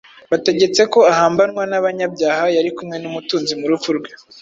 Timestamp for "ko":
0.93-0.99